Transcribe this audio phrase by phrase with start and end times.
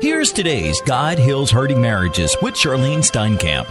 [0.00, 3.66] Here's today's God Heals Hurting Marriages with Charlyne Steinkamp.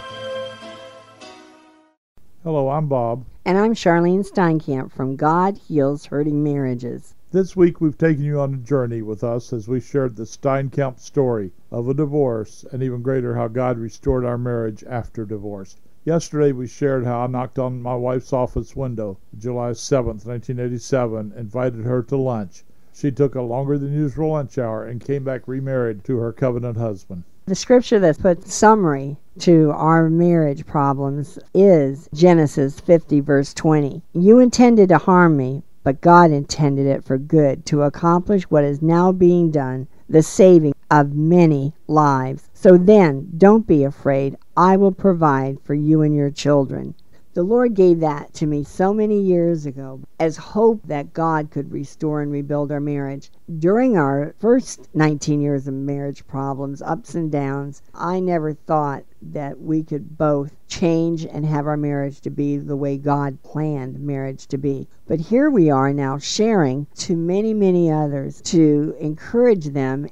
[2.43, 3.23] Hello, I'm Bob.
[3.46, 7.16] And I'm Charlyne Steinkamp from God Heals Hurting Marriages.
[7.32, 11.00] This week we've taken you on a journey with us as we shared the Steinkamp
[11.00, 15.78] story of a divorce and even greater how God restored our marriage after divorce.
[16.04, 21.86] Yesterday we shared how I knocked on my wife's office window July 7th, 1987, invited
[21.86, 22.66] her to lunch.
[23.00, 26.77] She took a longer than usual lunch hour and came back remarried to her covenant
[26.77, 27.25] husband.
[27.46, 34.02] The scripture that puts summary to our marriage problems is Genesis 50, verse 20.
[34.14, 38.81] You intended to harm me, but God intended it for good to accomplish what is
[38.81, 42.50] now being done, the saving of many lives.
[42.56, 44.38] So then, don't be afraid.
[44.58, 46.95] I will provide for you and your children.
[47.38, 51.72] The Lord gave that to me so many years ago as hope that God could
[51.72, 53.30] restore and rebuild our marriage.
[53.59, 59.62] During our first 19 years of marriage problems, ups and downs, I never thought that
[59.62, 64.47] we could both change and have our marriage to be the way God planned marriage
[64.47, 64.88] to be.
[65.06, 70.08] But here we are now sharing to many, many others to encourage them.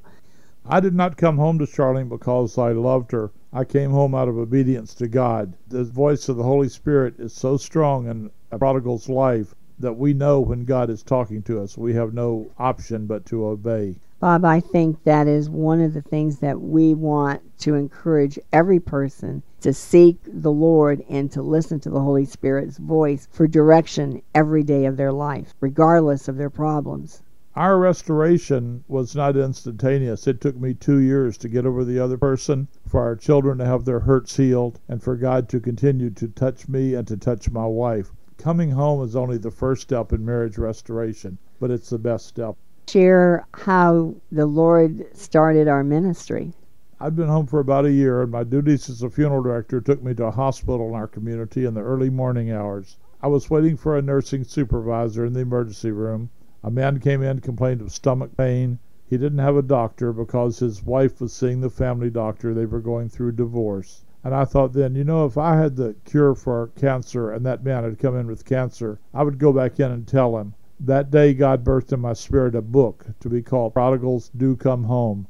[0.67, 3.29] I did not come home to Charlyne because I loved her.
[3.53, 5.53] I came home out of obedience to God.
[5.67, 10.13] The voice of the Holy Spirit is so strong in a prodigal's life that we
[10.13, 11.77] know when God is talking to us.
[11.77, 13.97] We have no option but to obey.
[14.19, 18.79] Bob, I think that is one of the things that we want to encourage every
[18.79, 24.23] person to seek the Lord and to listen to the Holy Spirit's voice for direction
[24.33, 27.21] every day of their life, regardless of their problems.
[27.57, 30.27] Our restoration was not instantaneous.
[30.27, 33.65] It took me two years to get over the other person, for our children to
[33.65, 37.49] have their hurts healed, and for God to continue to touch me and to touch
[37.49, 38.11] my wife.
[38.37, 42.57] Coming home is only the first step in marriage restoration, but it's the best step.
[42.89, 46.51] Share how the Lord started our ministry.
[46.99, 50.03] I'd been home for about a year, and my duties as a funeral director took
[50.03, 52.97] me to a hospital in our community in the early morning hours.
[53.21, 56.31] I was waiting for a nursing supervisor in the emergency room.
[56.65, 58.79] A man came in, complained of stomach pain.
[59.05, 62.55] He didn't have a doctor because his wife was seeing the family doctor.
[62.55, 64.03] They were going through divorce.
[64.23, 67.63] And I thought then, you know, if I had the cure for cancer and that
[67.63, 70.55] man had come in with cancer, I would go back in and tell him.
[70.79, 74.85] That day, God birthed in my spirit a book to be called Prodigals Do Come
[74.85, 75.27] Home.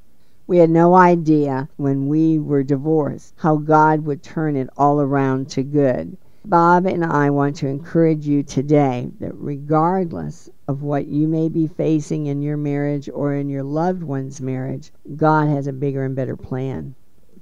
[0.48, 5.50] We had no idea when we were divorced how God would turn it all around
[5.50, 6.16] to good.
[6.48, 11.66] Bob and I want to encourage you today that regardless of what you may be
[11.66, 16.16] facing in your marriage or in your loved one's marriage, God has a bigger and
[16.16, 16.94] better plan.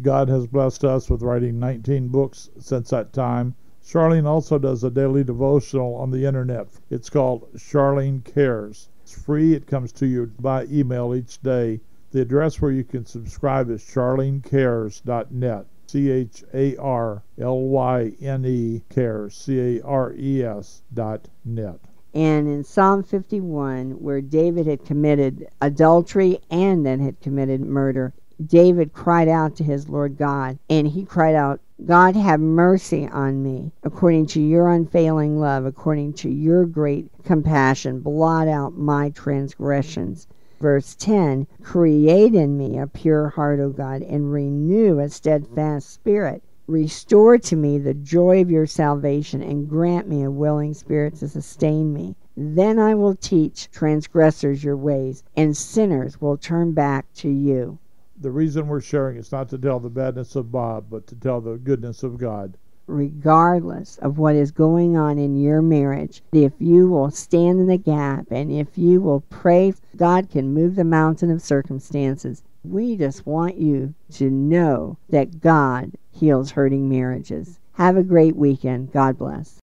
[0.02, 3.56] God has blessed us with writing 19 books since that time.
[3.86, 6.70] Charlyne also does a daily devotional on the internet.
[6.90, 8.88] It's called Charlyne Cares.
[9.02, 11.82] It's free, it comes to you by email each day.
[12.12, 15.66] The address where you can subscribe is charlynecares.net.
[15.94, 21.30] C H A R L Y N E cares, C A R E S dot
[21.46, 21.82] net.
[22.16, 28.12] And in Psalm 51, where David had committed adultery and then had committed murder,
[28.44, 33.44] David cried out to his Lord God, and he cried out, God, have mercy on
[33.44, 40.28] me, according to your unfailing love, according to your great compassion, blot out my transgressions
[40.64, 46.42] verse 10 Create in me a pure heart, O God, and renew a steadfast spirit.
[46.68, 51.28] Restore to me the joy of your salvation, and grant me a willing spirit to
[51.28, 52.16] sustain me.
[52.38, 57.78] Then I will teach transgressors your ways, and sinners will turn back to you.
[58.18, 61.42] The reason we're sharing is not to tell the badness of Bob, but to tell
[61.42, 62.58] the goodness of God
[62.88, 67.78] regardless of what is going on in your marriage, if you will stand in the
[67.78, 72.44] gap and if you will pray, God can move the mountain of circumstances.
[72.64, 77.60] We just want you to know that God heals hurting marriages.
[77.74, 78.92] Have a great weekend.
[78.92, 79.63] God bless.